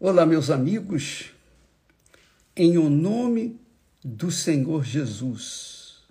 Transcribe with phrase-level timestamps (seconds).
[0.00, 1.32] Olá, meus amigos,
[2.54, 3.60] em o nome
[4.04, 6.04] do Senhor Jesus,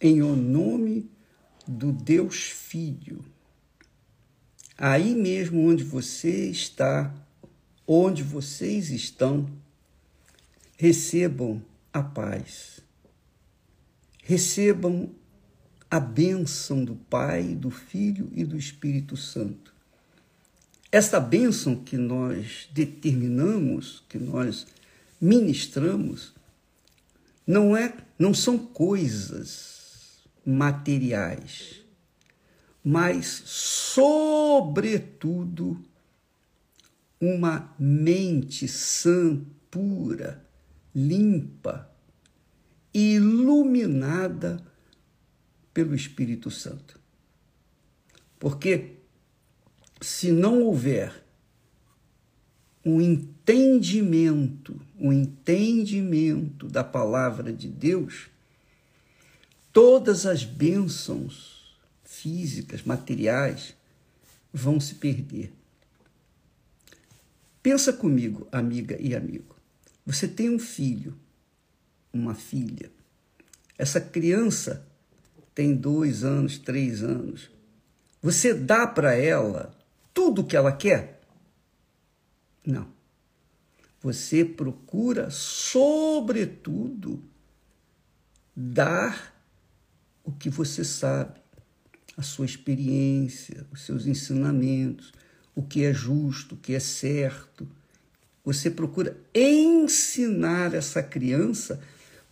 [0.00, 1.08] em o nome
[1.64, 3.24] do Deus Filho,
[4.76, 7.14] aí mesmo onde você está,
[7.86, 9.48] onde vocês estão,
[10.76, 11.62] recebam
[11.92, 12.80] a paz,
[14.24, 15.14] recebam
[15.88, 19.75] a bênção do Pai, do Filho e do Espírito Santo
[20.96, 24.66] esta bênção que nós determinamos, que nós
[25.20, 26.32] ministramos,
[27.46, 31.82] não é, não são coisas materiais,
[32.82, 33.42] mas
[33.94, 35.78] sobretudo
[37.20, 39.38] uma mente sã,
[39.70, 40.42] pura,
[40.94, 41.90] limpa,
[42.94, 44.64] iluminada
[45.74, 46.98] pelo Espírito Santo.
[48.38, 48.95] Porque
[50.00, 51.24] se não houver
[52.84, 58.28] um entendimento, um entendimento da palavra de Deus,
[59.72, 63.74] todas as bênçãos físicas, materiais,
[64.52, 65.52] vão se perder.
[67.62, 69.56] Pensa comigo, amiga e amigo.
[70.06, 71.18] Você tem um filho,
[72.12, 72.90] uma filha.
[73.76, 74.86] Essa criança
[75.52, 77.50] tem dois anos, três anos.
[78.22, 79.75] Você dá para ela
[80.16, 81.20] tudo o que ela quer?
[82.64, 82.88] Não.
[84.00, 87.22] Você procura, sobretudo,
[88.56, 89.34] dar
[90.24, 91.38] o que você sabe,
[92.16, 95.12] a sua experiência, os seus ensinamentos,
[95.54, 97.68] o que é justo, o que é certo.
[98.42, 101.78] Você procura ensinar essa criança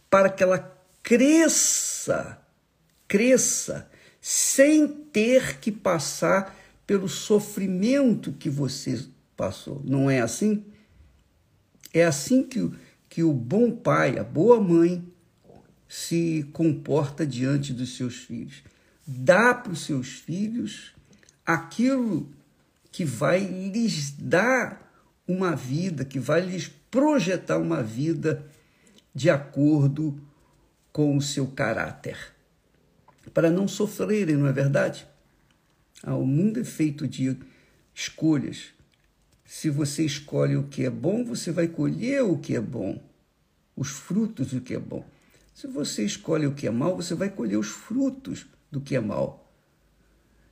[0.08, 2.40] para que ela cresça,
[3.06, 3.90] cresça,
[4.22, 9.82] sem ter que passar pelo sofrimento que você passou.
[9.84, 10.64] Não é assim?
[11.92, 12.70] É assim que,
[13.08, 15.06] que o bom pai, a boa mãe,
[15.88, 18.62] se comporta diante dos seus filhos.
[19.06, 20.94] Dá para os seus filhos
[21.44, 22.30] aquilo
[22.90, 24.92] que vai lhes dar
[25.26, 28.46] uma vida, que vai lhes projetar uma vida
[29.14, 30.20] de acordo
[30.92, 32.16] com o seu caráter,
[33.32, 35.06] para não sofrerem, não é verdade?
[36.06, 37.34] Ah, o mundo é feito de
[37.94, 38.74] escolhas.
[39.42, 43.02] Se você escolhe o que é bom, você vai colher o que é bom,
[43.74, 45.02] os frutos do que é bom.
[45.54, 49.00] Se você escolhe o que é mal, você vai colher os frutos do que é
[49.00, 49.50] mal.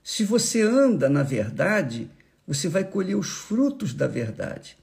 [0.03, 2.11] Se você anda na verdade,
[2.47, 4.79] você vai colher os frutos da verdade.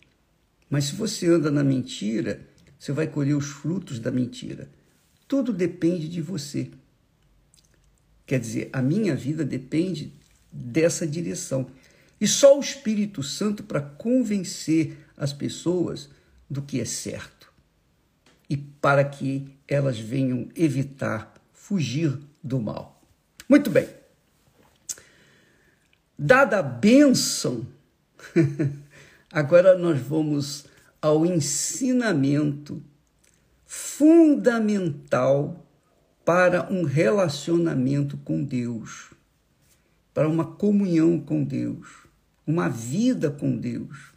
[0.69, 2.41] Mas se você anda na mentira,
[2.77, 4.69] você vai colher os frutos da mentira.
[5.27, 6.69] Tudo depende de você.
[8.27, 10.18] Quer dizer, a minha vida depende
[10.51, 11.67] dessa direção.
[12.19, 16.09] E só o Espírito Santo para convencer as pessoas
[16.49, 17.39] do que é certo
[18.49, 23.01] e para que elas venham evitar fugir do mal.
[23.47, 23.87] Muito bem.
[26.17, 27.65] Dada a bênção,
[29.31, 30.65] agora nós vamos
[31.01, 32.83] ao ensinamento
[33.65, 35.65] fundamental
[36.25, 39.11] para um relacionamento com Deus
[40.13, 41.87] para uma comunhão com Deus,
[42.45, 44.11] uma vida com Deus.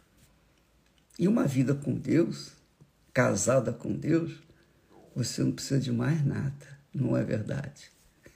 [1.17, 2.53] E uma vida com Deus,
[3.13, 4.31] casada com Deus,
[5.15, 7.91] você não precisa de mais nada, não é verdade?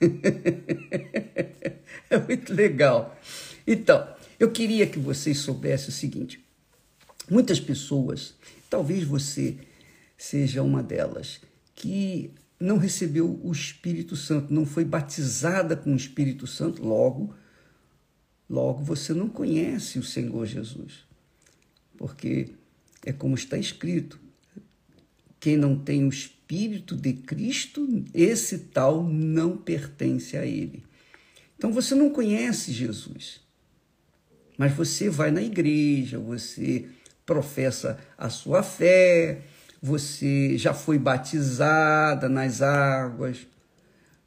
[2.08, 3.18] é muito legal.
[3.66, 4.08] Então,
[4.38, 6.44] eu queria que vocês soubessem o seguinte:
[7.28, 8.36] muitas pessoas,
[8.70, 9.58] talvez você
[10.16, 11.40] seja uma delas,
[11.74, 17.34] que não recebeu o Espírito Santo, não foi batizada com o Espírito Santo, logo
[18.48, 21.04] Logo, você não conhece o Senhor Jesus,
[21.96, 22.50] porque
[23.04, 24.18] é como está escrito:
[25.38, 30.82] quem não tem o Espírito de Cristo, esse tal não pertence a Ele.
[31.56, 33.40] Então você não conhece Jesus,
[34.56, 36.88] mas você vai na igreja, você
[37.26, 39.42] professa a sua fé,
[39.82, 43.46] você já foi batizada nas águas,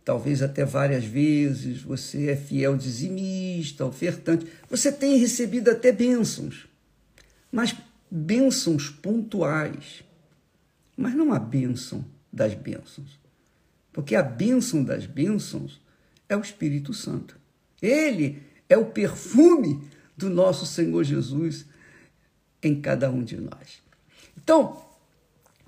[0.04, 6.68] talvez até várias vezes, você é fiel dizimista, ofertante, você tem recebido até bênçãos,
[7.52, 7.76] mas
[8.10, 10.04] bênçãos pontuais,
[10.98, 13.20] mas não a bênção das bênçãos,
[13.94, 15.82] porque a bênção das bênçãos
[16.28, 17.38] é o Espírito Santo.
[17.82, 19.82] Ele é o perfume
[20.16, 21.66] do nosso Senhor Jesus
[22.64, 23.82] em cada um de nós.
[24.38, 24.86] Então,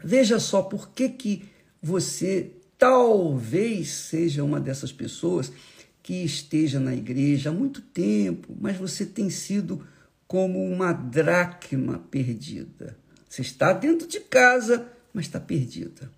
[0.02, 1.50] veja só por que, que
[1.82, 2.52] você
[2.84, 5.54] talvez seja uma dessas pessoas
[6.02, 9.88] que esteja na igreja há muito tempo, mas você tem sido
[10.28, 12.98] como uma dracma perdida.
[13.30, 16.12] Você está dentro de casa, mas está perdida.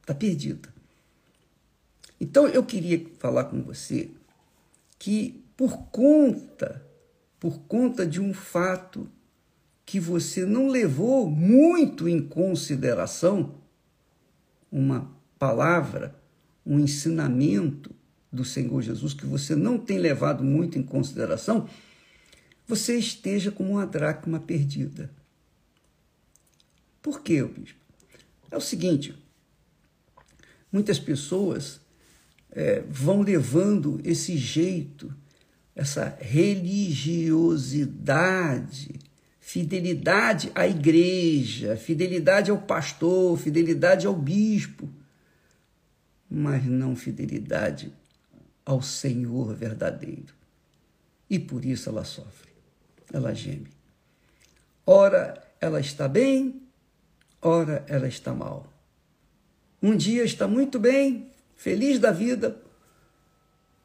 [0.00, 0.74] Está perdida.
[2.20, 4.10] Então eu queria falar com você
[4.98, 6.84] que por conta,
[7.38, 9.08] por conta de um fato
[9.86, 13.54] que você não levou muito em consideração,
[14.72, 16.14] uma palavra,
[16.64, 17.90] um ensinamento
[18.30, 21.66] do Senhor Jesus que você não tem levado muito em consideração,
[22.68, 25.10] você esteja como uma dracma perdida.
[27.00, 27.80] Por quê, bispo?
[28.50, 29.14] É o seguinte:
[30.70, 31.80] muitas pessoas
[32.52, 35.10] é, vão levando esse jeito,
[35.74, 39.00] essa religiosidade,
[39.40, 44.99] fidelidade à igreja, fidelidade ao pastor, fidelidade ao bispo,
[46.30, 47.92] mas não fidelidade
[48.64, 50.32] ao Senhor verdadeiro.
[51.28, 52.50] E por isso ela sofre,
[53.12, 53.68] ela geme.
[54.86, 56.62] Ora ela está bem,
[57.42, 58.72] ora ela está mal.
[59.82, 62.60] Um dia está muito bem, feliz da vida,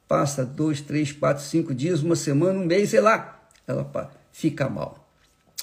[0.07, 5.09] passa dois, três, quatro, cinco dias, uma semana, um mês, sei lá, ela fica mal.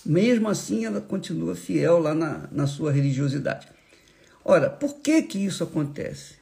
[0.05, 3.69] Mesmo assim, ela continua fiel lá na, na sua religiosidade.
[4.45, 6.42] Ora, por que que isso acontece?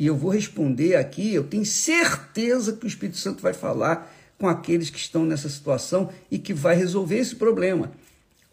[0.00, 4.48] E eu vou responder aqui, eu tenho certeza que o Espírito Santo vai falar com
[4.48, 7.92] aqueles que estão nessa situação e que vai resolver esse problema.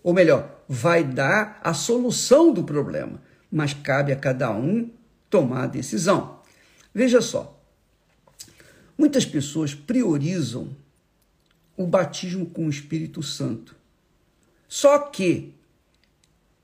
[0.03, 4.89] Ou melhor, vai dar a solução do problema, mas cabe a cada um
[5.29, 6.41] tomar a decisão.
[6.93, 7.57] Veja só,
[8.97, 10.75] muitas pessoas priorizam
[11.77, 13.73] o batismo com o Espírito Santo.
[14.67, 15.53] Só que,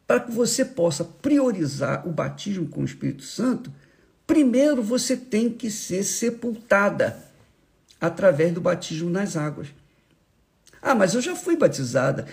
[0.05, 3.71] para que você possa priorizar o batismo com o Espírito Santo,
[4.25, 7.17] primeiro você tem que ser sepultada
[7.99, 9.67] através do batismo nas águas.
[10.81, 12.27] Ah, mas eu já fui batizada.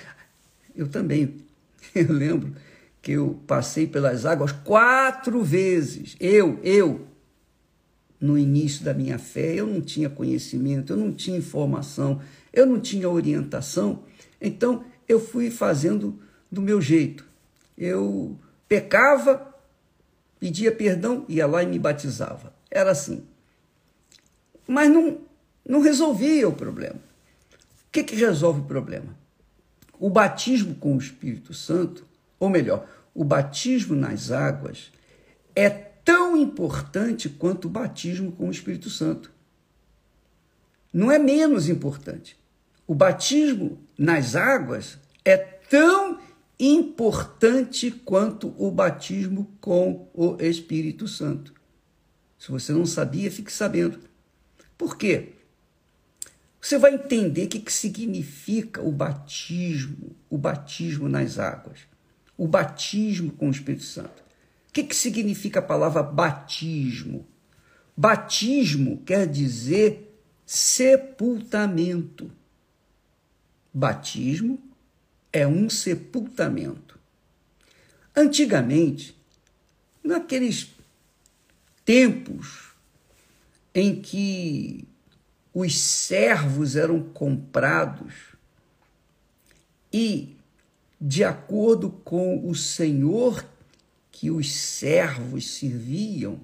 [0.74, 1.36] Eu também.
[1.94, 2.54] Eu lembro
[3.02, 6.16] que eu passei pelas águas quatro vezes.
[6.20, 7.06] Eu, eu.
[8.20, 12.20] No início da minha fé, eu não tinha conhecimento, eu não tinha informação,
[12.52, 14.04] eu não tinha orientação.
[14.38, 16.18] Então, eu fui fazendo
[16.52, 17.24] do meu jeito.
[17.78, 18.38] Eu
[18.68, 19.49] pecava,
[20.40, 22.52] pedia perdão, ia lá e me batizava.
[22.70, 23.22] Era assim.
[24.66, 25.20] Mas não,
[25.68, 26.96] não resolvia o problema.
[26.96, 29.14] O que, que resolve o problema?
[29.98, 32.06] O batismo com o Espírito Santo,
[32.38, 34.90] ou melhor, o batismo nas águas,
[35.54, 39.30] é tão importante quanto o batismo com o Espírito Santo.
[40.92, 42.36] Não é menos importante.
[42.86, 46.29] O batismo nas águas é tão importante
[48.04, 51.54] quanto o batismo com o Espírito Santo.
[52.38, 53.98] Se você não sabia, fique sabendo.
[54.76, 55.32] Por quê?
[56.60, 61.80] Você vai entender o que, significa o batismo, o batismo nas águas,
[62.36, 64.22] o batismo com o Espírito Santo.
[64.68, 67.26] O que significa a palavra batismo?
[67.96, 70.14] Batismo quer dizer
[70.44, 72.30] sepultamento.
[73.72, 74.69] Batismo
[75.32, 76.98] é um sepultamento.
[78.14, 79.16] Antigamente,
[80.02, 80.74] naqueles
[81.84, 82.72] tempos
[83.74, 84.86] em que
[85.54, 88.14] os servos eram comprados
[89.92, 90.36] e,
[91.00, 93.44] de acordo com o senhor
[94.10, 96.40] que os servos serviam,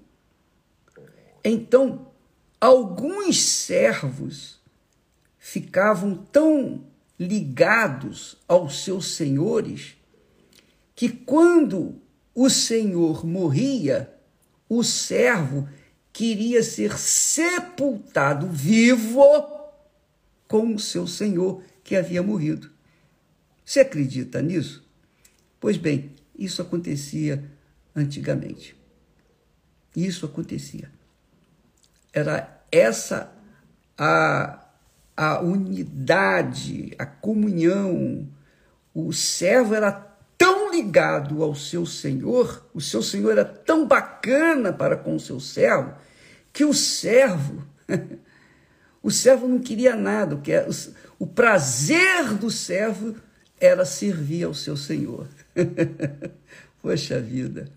[1.45, 2.11] então
[2.61, 4.59] alguns servos
[5.39, 6.85] ficavam tão
[7.19, 9.97] ligados aos seus senhores
[10.95, 12.01] que quando
[12.35, 14.13] o senhor morria,
[14.69, 15.69] o servo
[16.13, 19.23] queria ser sepultado vivo
[20.49, 22.71] com o seu senhor que havia morrido.
[23.65, 24.85] Você acredita nisso?
[25.61, 27.45] Pois bem, isso acontecia
[27.95, 28.77] antigamente.
[29.95, 30.91] Isso acontecia.
[32.13, 33.33] Era essa
[33.97, 34.66] a
[35.17, 38.29] a unidade, a comunhão.
[38.95, 39.93] O servo era
[40.37, 45.41] tão ligado ao seu senhor, o seu senhor era tão bacana para com o seu
[45.41, 45.95] servo,
[46.53, 47.65] que o servo,
[49.03, 50.41] o servo não queria nada, o,
[51.25, 53.17] o prazer do servo
[53.59, 55.27] era servir ao seu senhor.
[56.83, 57.71] Poxa vida,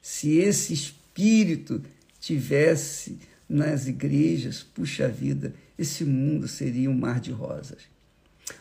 [0.00, 1.82] se esse espírito
[2.20, 7.82] tivesse nas igrejas, puxa vida, esse mundo seria um mar de rosas.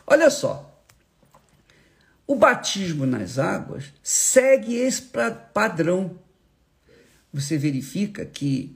[0.06, 0.84] Olha só,
[2.26, 5.12] o batismo nas águas segue esse
[5.54, 6.18] padrão.
[7.32, 8.76] Você verifica que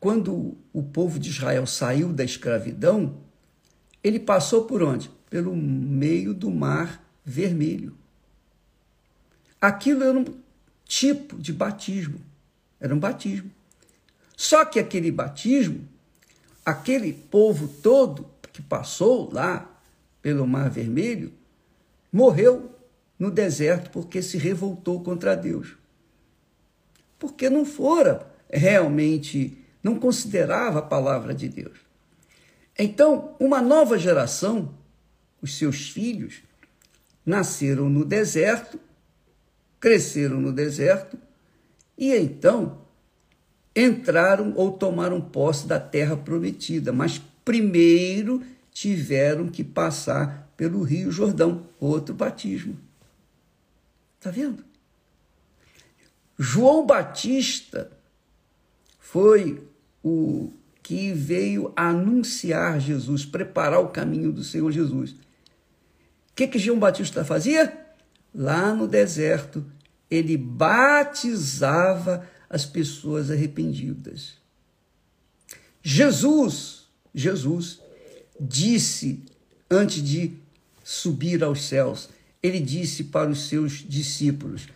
[0.00, 3.18] quando o povo de Israel saiu da escravidão,
[4.02, 5.10] ele passou por onde?
[5.28, 7.96] Pelo meio do mar vermelho.
[9.60, 10.24] Aquilo era um
[10.84, 12.20] tipo de batismo.
[12.80, 13.50] Era um batismo.
[14.36, 15.86] Só que aquele batismo,
[16.68, 19.80] aquele povo todo que passou lá
[20.20, 21.32] pelo Mar Vermelho,
[22.12, 22.70] morreu
[23.18, 25.78] no deserto porque se revoltou contra Deus.
[27.18, 31.78] Porque não fora realmente, não considerava a palavra de Deus.
[32.78, 34.74] Então, uma nova geração,
[35.40, 36.42] os seus filhos,
[37.24, 38.78] nasceram no deserto,
[39.80, 41.18] cresceram no deserto
[41.96, 42.87] e então
[43.74, 51.66] entraram ou tomaram posse da terra prometida, mas primeiro tiveram que passar pelo Rio Jordão,
[51.80, 52.76] outro batismo.
[54.18, 54.64] Está vendo?
[56.38, 57.90] João Batista
[58.98, 59.62] foi
[60.02, 65.10] o que veio anunciar Jesus, preparar o caminho do Senhor Jesus.
[65.10, 65.16] O
[66.34, 67.76] que, que João Batista fazia?
[68.34, 69.64] Lá no deserto,
[70.10, 74.34] ele batizava as pessoas arrependidas.
[75.82, 77.80] Jesus, Jesus
[78.40, 79.22] disse
[79.70, 80.32] antes de
[80.82, 82.08] subir aos céus,
[82.42, 84.68] ele disse para os seus discípulos: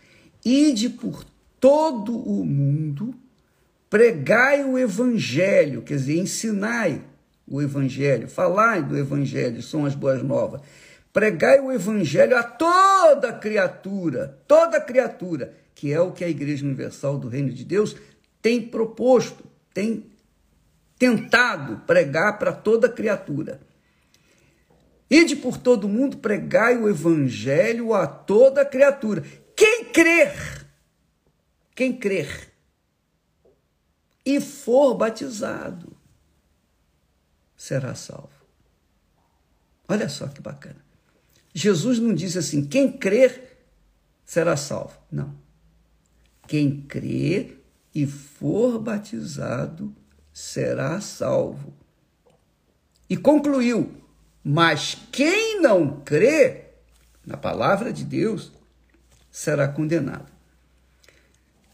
[0.45, 1.25] Ide por
[1.61, 3.15] todo o mundo,
[3.89, 7.03] pregai o evangelho, quer dizer, ensinai
[7.47, 10.61] o evangelho, falai do evangelho, são as boas novas.
[11.13, 17.19] Pregai o evangelho a toda criatura, toda criatura, que é o que a Igreja Universal
[17.19, 17.97] do Reino de Deus
[18.41, 20.11] tem proposto, tem
[20.99, 23.61] tentado pregar para toda criatura.
[25.11, 29.23] Ide por todo mundo, pregai o evangelho a toda criatura.
[29.55, 30.67] Quem crer,
[31.75, 32.51] quem crer
[34.25, 35.95] e for batizado,
[37.55, 38.31] será salvo.
[39.87, 40.92] Olha só que bacana.
[41.55, 43.59] Jesus não diz assim: quem crer
[44.25, 44.99] será salvo.
[45.11, 45.35] Não.
[46.47, 47.63] Quem crer
[47.95, 49.95] e for batizado
[50.33, 51.75] será salvo.
[53.09, 53.93] E concluiu:
[54.43, 56.65] mas quem não crê
[57.25, 58.53] na palavra de Deus
[59.31, 60.31] será condenado.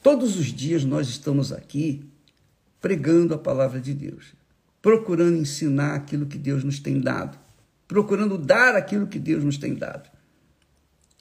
[0.02, 2.08] Todos os dias nós estamos aqui
[2.80, 4.34] pregando a palavra de Deus,
[4.80, 7.38] procurando ensinar aquilo que Deus nos tem dado,
[7.88, 10.08] procurando dar aquilo que Deus nos tem dado.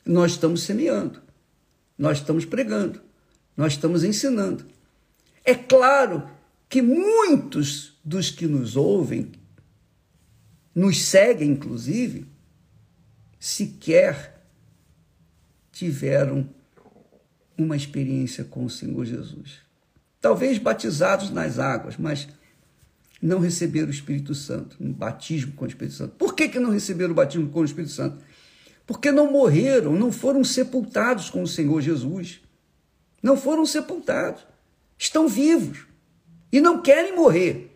[0.06, 1.22] Nós estamos semeando,
[1.98, 3.02] nós estamos pregando,
[3.56, 4.66] nós estamos ensinando.
[5.44, 6.30] É claro
[6.70, 9.32] que muitos dos que nos ouvem,
[10.76, 12.28] nos seguem, inclusive,
[13.40, 14.46] sequer
[15.72, 16.50] tiveram
[17.58, 19.60] uma experiência com o Senhor Jesus.
[20.20, 22.28] Talvez batizados nas águas, mas
[23.22, 26.16] não receberam o Espírito Santo, um batismo com o Espírito Santo.
[26.16, 28.18] Por que, que não receberam o batismo com o Espírito Santo?
[28.86, 32.40] Porque não morreram, não foram sepultados com o Senhor Jesus.
[33.22, 34.46] Não foram sepultados.
[34.98, 35.80] Estão vivos
[36.52, 37.76] e não querem morrer.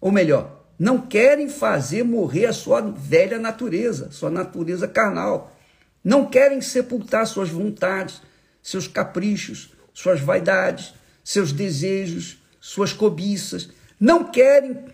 [0.00, 5.54] Ou melhor, não querem fazer morrer a sua velha natureza, sua natureza carnal.
[6.02, 8.22] Não querem sepultar suas vontades,
[8.62, 13.70] seus caprichos, suas vaidades, seus desejos, suas cobiças.
[13.98, 14.84] Não querem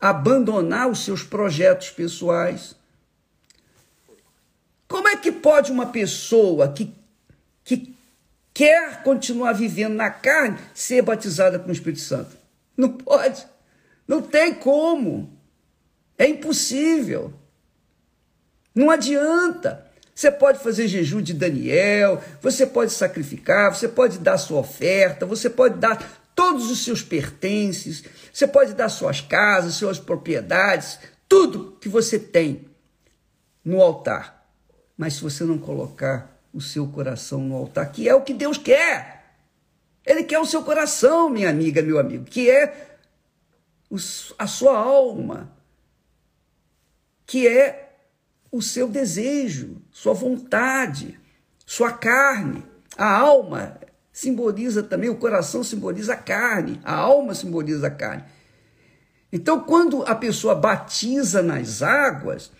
[0.00, 2.74] abandonar os seus projetos pessoais.
[4.88, 6.94] Como é que pode uma pessoa que,
[7.64, 7.94] que
[8.52, 12.36] quer continuar vivendo na carne ser batizada com o Espírito Santo?
[12.76, 13.46] Não pode.
[14.06, 15.30] Não tem como.
[16.18, 17.32] É impossível.
[18.74, 19.86] Não adianta.
[20.14, 25.48] Você pode fazer jejum de Daniel, você pode sacrificar, você pode dar sua oferta, você
[25.48, 31.88] pode dar todos os seus pertences, você pode dar suas casas, suas propriedades, tudo que
[31.88, 32.68] você tem
[33.64, 34.46] no altar.
[34.96, 38.58] Mas se você não colocar o seu coração no altar, que é o que Deus
[38.58, 39.34] quer,
[40.04, 42.98] Ele quer o seu coração, minha amiga, meu amigo, que é
[44.38, 45.50] a sua alma,
[47.26, 47.90] que é
[48.50, 51.18] o seu desejo, sua vontade,
[51.64, 52.64] sua carne.
[52.96, 53.79] A alma
[54.12, 58.24] simboliza também, o coração simboliza a carne, a alma simboliza a carne.
[59.32, 62.50] Então, quando a pessoa batiza nas águas,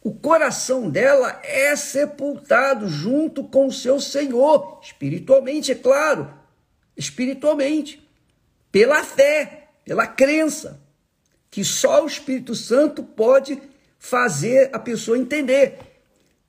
[0.00, 6.32] o coração dela é sepultado junto com o seu Senhor, espiritualmente, é claro,
[6.96, 8.06] espiritualmente,
[8.70, 10.80] pela fé pela crença,
[11.50, 13.60] que só o Espírito Santo pode
[13.98, 15.78] fazer a pessoa entender.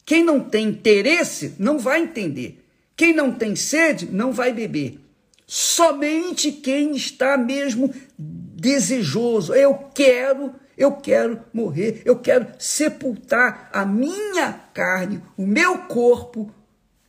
[0.06, 2.63] Quem não tem interesse não vai entender.
[2.96, 5.00] Quem não tem sede não vai beber.
[5.46, 14.54] Somente quem está mesmo desejoso, eu quero, Eu quero morrer, eu quero sepultar a minha
[14.74, 16.52] carne, o meu corpo,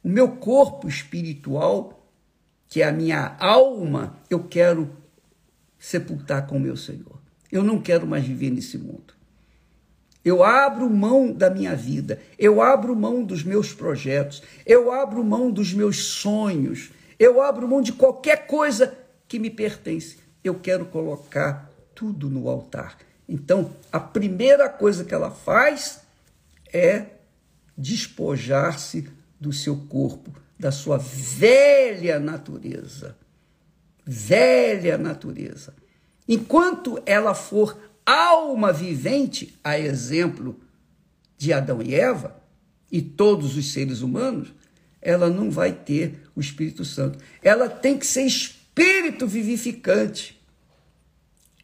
[0.02, 2.06] o meu corpo espiritual,
[2.68, 4.94] que é a minha alma, eu quero
[5.78, 7.18] sepultar com o meu Senhor.
[7.50, 9.13] Eu não quero mais viver nesse mundo.
[10.24, 15.50] Eu abro mão da minha vida, eu abro mão dos meus projetos, eu abro mão
[15.50, 18.96] dos meus sonhos, eu abro mão de qualquer coisa
[19.28, 20.18] que me pertence.
[20.42, 22.98] Eu quero colocar tudo no altar.
[23.28, 26.00] Então, a primeira coisa que ela faz
[26.72, 27.06] é
[27.76, 33.16] despojar-se do seu corpo, da sua velha natureza.
[34.04, 35.74] Velha natureza.
[36.28, 40.60] Enquanto ela for alma vivente, a exemplo
[41.36, 42.42] de Adão e Eva
[42.90, 44.52] e todos os seres humanos,
[45.00, 47.18] ela não vai ter o Espírito Santo.
[47.42, 50.40] Ela tem que ser espírito vivificante.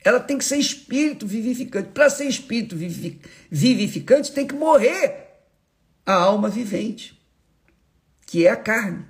[0.05, 1.91] Ela tem que ser espírito vivificante.
[1.91, 2.77] Para ser espírito
[3.51, 5.29] vivificante, tem que morrer
[6.05, 7.21] a alma vivente,
[8.27, 9.05] que é a carne.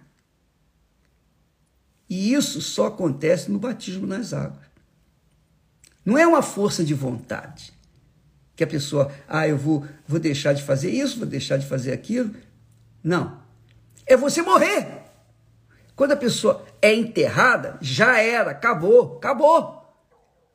[2.09, 4.60] E isso só acontece no batismo nas águas.
[6.11, 7.73] Não é uma força de vontade.
[8.57, 11.93] Que a pessoa, ah, eu vou, vou deixar de fazer isso, vou deixar de fazer
[11.93, 12.35] aquilo.
[13.01, 13.41] Não.
[14.05, 15.05] É você morrer.
[15.95, 19.89] Quando a pessoa é enterrada, já era, acabou, acabou.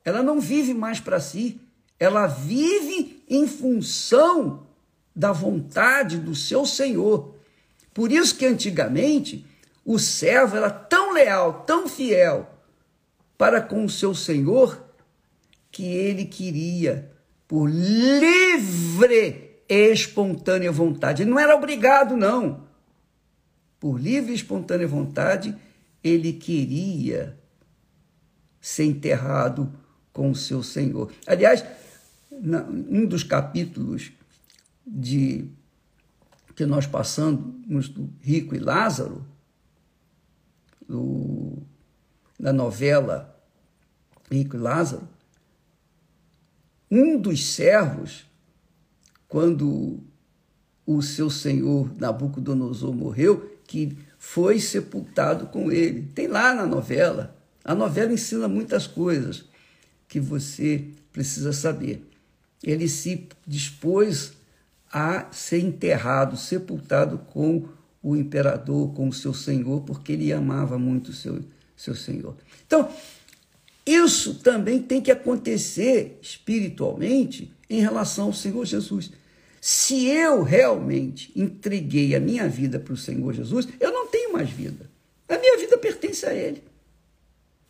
[0.04, 1.58] Ela não vive mais para si,
[1.98, 4.66] ela vive em função
[5.14, 7.34] da vontade do seu Senhor.
[7.94, 9.46] Por isso que antigamente
[9.86, 12.46] o servo era tão leal, tão fiel
[13.38, 14.85] para com o seu Senhor,
[15.76, 17.12] que ele queria,
[17.46, 21.22] por livre e espontânea vontade.
[21.22, 22.66] Ele não era obrigado, não.
[23.78, 25.54] Por livre e espontânea vontade,
[26.02, 27.38] ele queria
[28.58, 29.70] ser enterrado
[30.14, 31.12] com o seu Senhor.
[31.26, 31.62] Aliás,
[32.32, 34.12] um dos capítulos
[34.86, 35.44] de
[36.54, 39.26] que nós passamos do Rico e Lázaro,
[40.88, 41.58] do,
[42.40, 43.38] da novela
[44.30, 45.15] Rico e Lázaro,
[46.90, 48.26] um dos servos,
[49.28, 50.00] quando
[50.86, 56.08] o seu senhor Nabucodonosor morreu, que foi sepultado com ele.
[56.14, 57.36] Tem lá na novela.
[57.64, 59.44] A novela ensina muitas coisas
[60.08, 62.08] que você precisa saber.
[62.62, 64.32] Ele se dispôs
[64.92, 67.68] a ser enterrado, sepultado com
[68.02, 71.40] o imperador, com o seu senhor, porque ele amava muito o seu,
[71.76, 72.36] seu senhor.
[72.64, 72.88] Então,
[73.86, 79.12] isso também tem que acontecer espiritualmente em relação ao Senhor Jesus.
[79.60, 84.50] Se eu realmente entreguei a minha vida para o Senhor Jesus, eu não tenho mais
[84.50, 84.90] vida.
[85.28, 86.64] A minha vida pertence a Ele.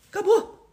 [0.09, 0.71] Acabou.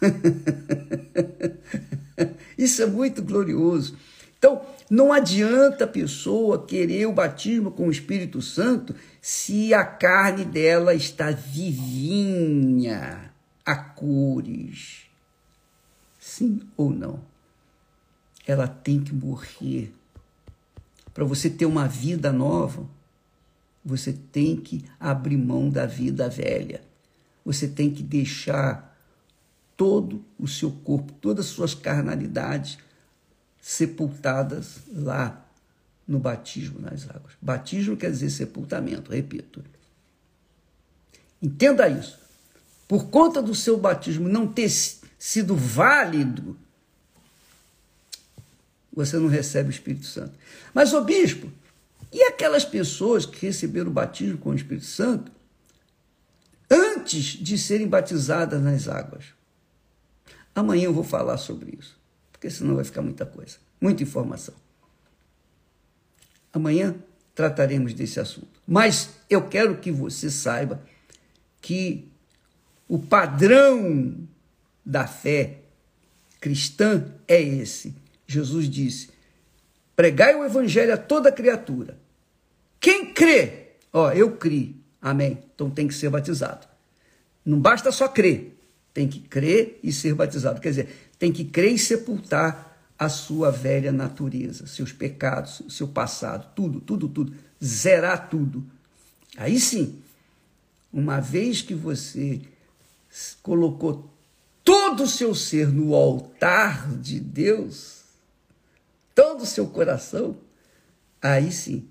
[2.56, 3.96] Isso é muito glorioso.
[4.38, 10.44] Então, não adianta a pessoa querer o batismo com o Espírito Santo se a carne
[10.44, 13.27] dela está vivinha
[13.68, 15.02] a cores.
[16.18, 17.20] Sim ou não?
[18.46, 19.92] Ela tem que morrer.
[21.12, 22.88] Para você ter uma vida nova,
[23.84, 26.80] você tem que abrir mão da vida velha.
[27.44, 28.98] Você tem que deixar
[29.76, 32.78] todo o seu corpo, todas as suas carnalidades
[33.60, 35.46] sepultadas lá
[36.06, 37.34] no batismo nas águas.
[37.38, 39.62] Batismo quer dizer sepultamento, repito.
[41.42, 42.27] Entenda isso
[42.88, 44.70] por conta do seu batismo não ter
[45.18, 46.56] sido válido,
[48.90, 50.32] você não recebe o Espírito Santo.
[50.72, 51.52] Mas, o bispo,
[52.10, 55.30] e aquelas pessoas que receberam o batismo com o Espírito Santo
[56.70, 59.26] antes de serem batizadas nas águas?
[60.54, 61.96] Amanhã eu vou falar sobre isso,
[62.32, 64.54] porque senão vai ficar muita coisa, muita informação.
[66.52, 66.96] Amanhã
[67.34, 68.60] trataremos desse assunto.
[68.66, 70.82] Mas eu quero que você saiba
[71.60, 72.10] que
[72.88, 74.16] o padrão
[74.84, 75.58] da fé
[76.40, 77.94] cristã é esse.
[78.26, 79.10] Jesus disse:
[79.94, 81.98] pregai o evangelho a toda criatura.
[82.80, 85.38] Quem crê, ó, eu criei, amém.
[85.54, 86.66] Então tem que ser batizado.
[87.44, 88.56] Não basta só crer,
[88.94, 90.60] tem que crer e ser batizado.
[90.60, 96.48] Quer dizer, tem que crer e sepultar a sua velha natureza, seus pecados, seu passado,
[96.54, 98.64] tudo, tudo, tudo, zerar tudo.
[99.36, 100.00] Aí sim,
[100.92, 102.40] uma vez que você
[103.42, 104.10] colocou
[104.64, 108.04] todo o seu ser no altar de Deus,
[109.14, 110.38] todo o seu coração,
[111.22, 111.88] aí sim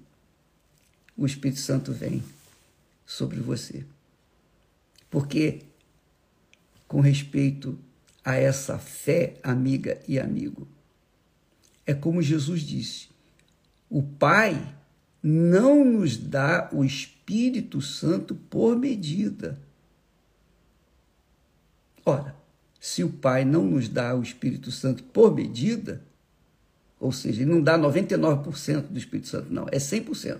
[1.17, 2.23] o Espírito Santo vem
[3.06, 3.84] sobre você.
[5.10, 5.62] Porque,
[6.88, 7.77] com respeito
[8.23, 10.67] a essa fé, amiga e amigo.
[11.86, 13.08] É como Jesus disse:
[13.89, 14.75] o Pai
[15.23, 19.60] não nos dá o Espírito Santo por medida.
[22.08, 22.34] Ora,
[22.80, 26.02] se o Pai não nos dá o Espírito Santo por medida,
[26.98, 30.39] ou seja, ele não dá 99% do Espírito Santo, não, é 100%.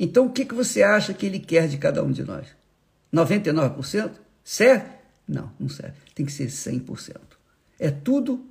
[0.00, 2.46] Então, o que, que você acha que ele quer de cada um de nós?
[3.12, 4.12] 99%?
[4.42, 4.88] Serve?
[5.28, 5.98] Não, não serve.
[6.14, 7.14] Tem que ser 100%.
[7.78, 8.42] É tudo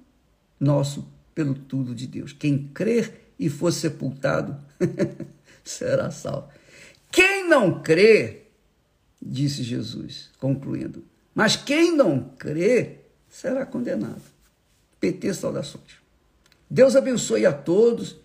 [0.59, 2.31] nosso pelo tudo de Deus.
[2.31, 4.55] Quem crer e for sepultado
[5.65, 6.47] será salvo.
[7.11, 8.43] Quem não crê,
[9.19, 11.03] disse Jesus, concluindo,
[11.35, 14.21] mas quem não crê será condenado.
[14.99, 15.99] PT saudações.
[16.69, 18.15] Deus abençoe a todos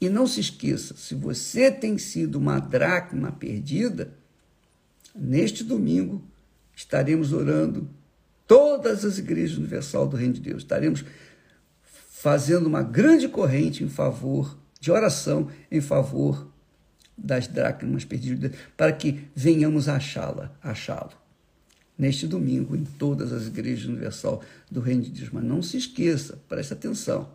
[0.00, 4.12] e não se esqueça, se você tem sido uma dracma perdida,
[5.14, 6.22] neste domingo
[6.74, 7.88] estaremos orando
[8.46, 10.62] todas as igrejas universal do Reino de Deus.
[10.62, 11.04] Estaremos
[11.82, 16.48] fazendo uma grande corrente em favor de oração em favor
[17.16, 21.21] das dracmas perdidas, para que venhamos achá-la, achá-lo.
[21.98, 25.30] Neste domingo, em todas as igrejas universal do Reino de Deus.
[25.30, 27.28] Mas não se esqueça, preste atenção.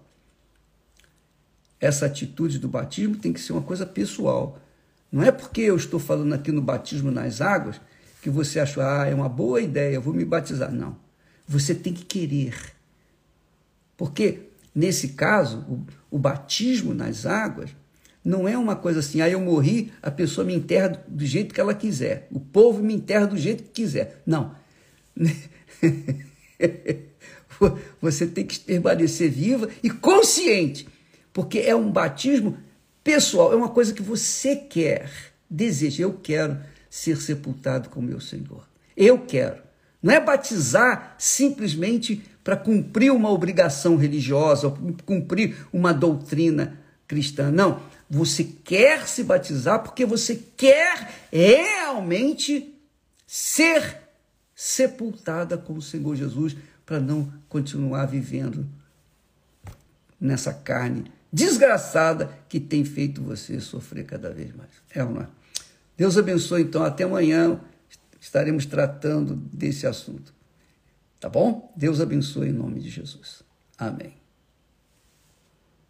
[1.80, 4.60] Essa atitude do batismo tem que ser uma coisa pessoal.
[5.12, 7.80] Não é porque eu estou falando aqui no batismo nas águas
[8.22, 10.72] que você achou, ah, é uma boa ideia, vou me batizar.
[10.72, 10.98] Não.
[11.48, 12.56] Você tem que querer.
[13.96, 17.70] Porque, nesse caso, o, o batismo nas águas
[18.28, 21.62] não é uma coisa assim, ah, eu morri, a pessoa me enterra do jeito que
[21.62, 22.28] ela quiser.
[22.30, 24.22] O povo me enterra do jeito que quiser.
[24.26, 24.54] Não.
[28.02, 30.90] Você tem que permanecer viva e consciente,
[31.32, 32.58] porque é um batismo
[33.02, 35.10] pessoal, é uma coisa que você quer,
[35.50, 36.04] deseja.
[36.04, 36.58] Eu quero
[36.90, 38.68] ser sepultado com meu Senhor.
[38.96, 39.62] Eu quero.
[40.04, 44.70] Não é batizar simplesmente para cumprir uma obrigação religiosa,
[45.06, 47.50] cumprir uma doutrina cristã.
[47.50, 47.82] Não.
[48.10, 52.74] Você quer se batizar porque você quer realmente
[53.26, 53.98] ser
[54.56, 58.68] sepultada com o Senhor Jesus para não continuar vivendo
[60.20, 64.70] nessa carne desgraçada que tem feito você sofrer cada vez mais.
[64.90, 65.28] É não é?
[65.98, 66.84] Deus abençoe, então.
[66.84, 67.60] Até amanhã
[68.20, 70.34] estaremos tratando desse assunto.
[71.20, 71.74] Tá bom?
[71.76, 73.42] Deus abençoe em nome de Jesus.
[73.78, 74.14] Amém.